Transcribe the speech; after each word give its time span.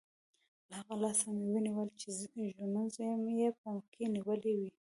له 0.69 0.75
هغه 0.79 0.95
لاسه 1.03 1.25
مې 1.35 1.43
ونیول 1.51 1.89
چې 1.99 2.07
ږومنځ 2.57 2.93
یې 3.39 3.49
په 3.61 3.69
کې 3.91 4.03
نیولی 4.15 4.53
وو. 4.59 4.69